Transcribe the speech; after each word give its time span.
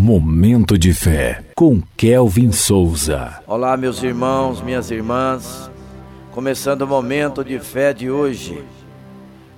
Momento 0.00 0.78
de 0.78 0.94
fé 0.94 1.44
com 1.56 1.82
Kelvin 1.96 2.52
Souza. 2.52 3.42
Olá, 3.48 3.76
meus 3.76 4.00
irmãos, 4.00 4.62
minhas 4.62 4.92
irmãs. 4.92 5.68
Começando 6.30 6.82
o 6.82 6.86
momento 6.86 7.42
de 7.42 7.58
fé 7.58 7.92
de 7.92 8.08
hoje. 8.08 8.62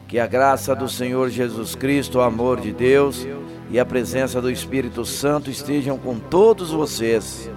Que 0.08 0.18
a 0.18 0.26
graça 0.26 0.74
do 0.74 0.88
Senhor 0.88 1.28
Jesus 1.28 1.74
Cristo, 1.74 2.18
o 2.18 2.22
amor 2.22 2.58
de 2.58 2.72
Deus 2.72 3.28
e 3.70 3.78
a 3.78 3.84
presença 3.84 4.40
do 4.40 4.50
Espírito 4.50 5.04
Santo 5.04 5.50
estejam 5.50 5.98
com 5.98 6.18
todos 6.18 6.70
vocês. 6.70 7.50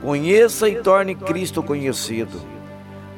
Conheça 0.00 0.70
e 0.70 0.76
torne 0.76 1.14
Cristo 1.14 1.62
conhecido. 1.62 2.40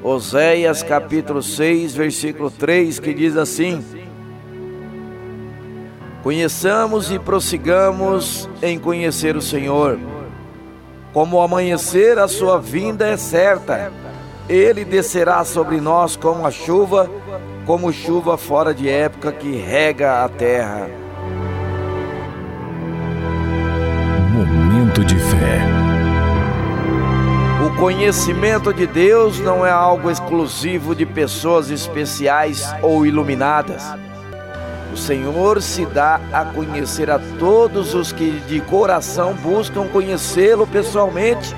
Oséias 0.03 0.83
capítulo 0.83 1.41
6, 1.41 1.95
versículo 1.95 2.51
3, 2.51 2.99
que 2.99 3.15
diz 3.15 3.37
assim: 3.37 3.81
Conheçamos 6.23 7.11
e 7.11 7.19
prossigamos 7.19 8.49
em 8.63 8.79
conhecer 8.79 9.37
o 9.37 9.43
Senhor. 9.43 9.99
Como 11.13 11.37
o 11.37 11.43
amanhecer, 11.43 12.17
a 12.17 12.29
sua 12.29 12.61
vinda 12.61 13.09
é 13.09 13.17
certa. 13.17 13.93
Ele 14.49 14.85
descerá 14.85 15.45
sobre 15.45 15.81
nós 15.81 16.15
como 16.15 16.47
a 16.47 16.51
chuva, 16.51 17.11
como 17.67 17.93
chuva 17.93 18.39
fora 18.39 18.73
de 18.73 18.89
época 18.89 19.33
que 19.33 19.57
rega 19.57 20.25
a 20.25 20.29
terra. 20.29 20.89
Momento 24.33 25.05
de 25.05 25.19
fé. 25.19 25.61
O 27.67 27.77
conhecimento 27.77 28.73
de 28.73 28.87
Deus 28.87 29.41
não 29.41 29.67
é 29.67 29.71
algo 29.71 30.09
exclusivo 30.09 30.95
de 30.95 31.05
pessoas 31.05 31.69
especiais 31.69 32.73
ou 32.81 33.05
iluminadas. 33.05 33.83
O 34.93 34.97
Senhor 34.97 35.63
se 35.63 35.87
dá 35.87 36.21
a 36.31 36.45
conhecer 36.45 37.11
a 37.11 37.19
todos 37.39 37.95
os 37.95 38.13
que 38.13 38.31
de 38.41 38.61
coração 38.61 39.33
buscam 39.33 39.89
conhecê-lo 39.89 40.67
pessoalmente, 40.67 41.55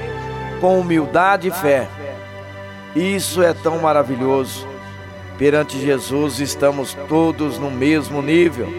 com 0.60 0.78
humildade 0.78 1.48
e 1.48 1.50
fé. 1.50 1.88
Isso 2.94 3.42
é 3.42 3.52
tão 3.52 3.80
maravilhoso. 3.80 4.68
Perante 5.36 5.80
Jesus 5.80 6.38
estamos 6.38 6.96
todos 7.08 7.58
no 7.58 7.72
mesmo 7.72 8.22
nível. 8.22 8.72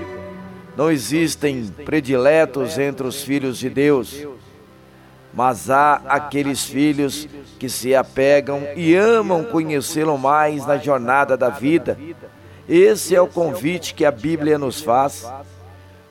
Não 0.78 0.90
existem 0.90 1.68
prediletos 1.86 2.78
entre 2.78 3.06
os 3.06 3.22
filhos 3.22 3.58
de 3.58 3.70
Deus, 3.70 4.26
mas 5.34 5.70
há 5.70 6.02
aqueles 6.08 6.64
filhos 6.64 7.28
que 7.60 7.68
se 7.68 7.94
apegam 7.94 8.64
e 8.78 8.96
amam 8.96 9.44
conhecê-lo 9.44 10.18
mais 10.18 10.66
na 10.66 10.78
jornada 10.78 11.36
da 11.36 11.50
vida 11.50 11.98
esse 12.68 13.16
é 13.16 13.22
o 13.22 13.28
convite 13.28 13.94
que 13.94 14.06
a 14.06 14.12
Bíblia 14.12 14.58
nos 14.58 14.82
faz. 14.82 15.28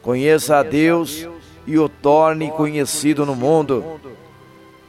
Conheça 0.02 0.58
a 0.58 0.62
Deus 0.62 1.28
e 1.66 1.78
o 1.78 1.88
torne 1.88 2.50
conhecido 2.50 3.26
no 3.26 3.34
mundo. 3.34 3.84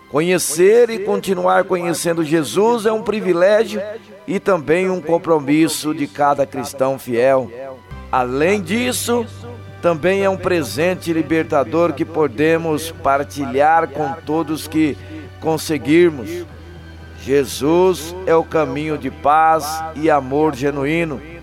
Conhecer 0.09 0.89
e 0.89 0.99
continuar 0.99 1.63
conhecendo 1.63 2.23
Jesus 2.23 2.85
é 2.85 2.91
um 2.91 3.01
privilégio 3.01 3.81
e 4.27 4.39
também 4.39 4.89
um 4.89 5.01
compromisso 5.01 5.93
de 5.93 6.07
cada 6.07 6.45
cristão 6.45 6.99
fiel. 6.99 7.51
Além 8.11 8.61
disso, 8.61 9.25
também 9.81 10.23
é 10.23 10.29
um 10.29 10.37
presente 10.37 11.11
libertador 11.11 11.93
que 11.93 12.05
podemos 12.05 12.91
partilhar 12.91 13.87
com 13.89 14.13
todos 14.25 14.67
que 14.67 14.97
conseguirmos. 15.41 16.45
Jesus 17.21 18.15
é 18.25 18.35
o 18.35 18.43
caminho 18.43 18.97
de 18.97 19.09
paz 19.09 19.83
e 19.95 20.09
amor 20.09 20.55
genuíno. 20.55 21.34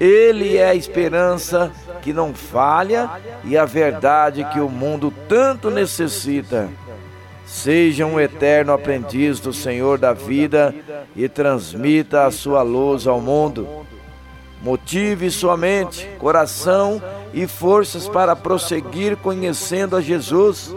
Ele 0.00 0.56
é 0.56 0.68
a 0.68 0.74
esperança 0.74 1.72
que 2.02 2.12
não 2.12 2.32
falha 2.32 3.10
e 3.44 3.56
a 3.56 3.64
verdade 3.64 4.44
que 4.52 4.60
o 4.60 4.68
mundo 4.68 5.12
tanto 5.28 5.70
necessita. 5.70 6.68
Seja 7.44 8.06
um 8.06 8.20
eterno 8.20 8.72
aprendiz 8.72 9.40
do 9.40 9.52
Senhor 9.52 9.98
da 9.98 10.12
vida 10.12 10.74
e 11.16 11.28
transmita 11.28 12.26
a 12.26 12.30
sua 12.30 12.62
luz 12.62 13.06
ao 13.06 13.20
mundo. 13.20 13.66
Motive 14.62 15.30
sua 15.30 15.56
mente, 15.56 16.06
coração 16.18 17.02
e 17.32 17.46
forças 17.46 18.08
para 18.08 18.36
prosseguir 18.36 19.16
conhecendo 19.16 19.96
a 19.96 20.00
Jesus. 20.00 20.74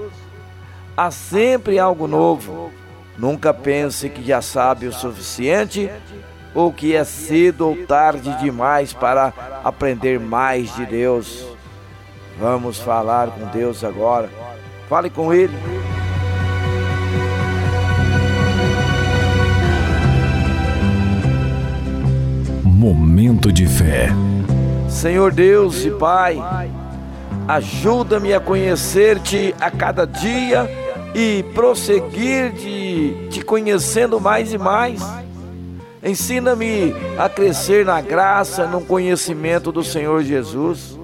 Há 0.95 1.11
sempre 1.11 1.77
algo 1.77 2.07
novo. 2.07 2.71
Nunca 3.17 3.53
pense 3.53 4.09
que 4.09 4.23
já 4.23 4.41
sabe 4.41 4.87
o 4.87 4.93
suficiente 4.93 5.91
ou 6.53 6.71
que 6.71 6.95
é 6.95 7.03
cedo 7.03 7.67
ou 7.67 7.75
tarde 7.85 8.37
demais 8.39 8.93
para 8.93 9.33
aprender 9.63 10.19
mais 10.19 10.75
de 10.75 10.85
Deus. 10.85 11.45
Vamos 12.39 12.79
falar 12.79 13.29
com 13.29 13.45
Deus 13.47 13.83
agora. 13.83 14.29
Fale 14.89 15.09
com 15.09 15.33
Ele. 15.33 15.55
Momento 22.63 23.51
de 23.51 23.67
fé. 23.67 24.09
Senhor 24.89 25.31
Deus 25.31 25.85
e 25.85 25.91
Pai, 25.91 26.37
ajuda-me 27.47 28.33
a 28.33 28.39
conhecer-te 28.39 29.53
a 29.59 29.69
cada 29.69 30.05
dia 30.05 30.67
e 31.13 31.43
prosseguir 31.53 32.51
de 32.53 33.27
te 33.29 33.41
conhecendo 33.41 34.19
mais 34.19 34.51
e 34.51 34.57
mais 34.57 35.01
Ensina-me 36.03 36.93
a 37.17 37.29
crescer 37.29 37.85
na 37.85 38.01
graça, 38.01 38.65
no 38.65 38.81
conhecimento 38.81 39.71
do 39.71 39.83
Senhor 39.83 40.23
Jesus 40.23 40.99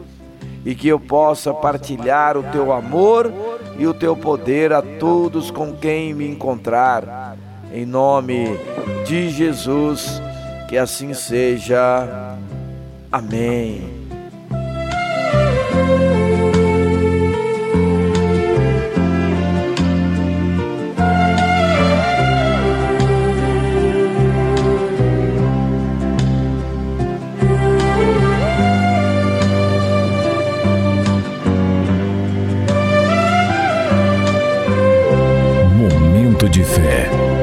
e 0.65 0.75
que 0.75 0.87
eu 0.87 0.99
possa 0.99 1.53
partilhar 1.53 2.35
o 2.35 2.43
teu 2.43 2.73
amor 2.73 3.31
e 3.77 3.85
o 3.85 3.93
teu 3.93 4.17
poder 4.17 4.73
a 4.73 4.81
todos 4.81 5.51
com 5.51 5.73
quem 5.73 6.13
me 6.13 6.27
encontrar. 6.27 7.37
Em 7.71 7.85
nome 7.85 8.57
de 9.05 9.29
Jesus, 9.29 10.21
que 10.67 10.77
assim 10.77 11.13
seja. 11.13 12.35
Amém. 13.11 13.96
de 36.57 36.63
fé. 36.63 37.36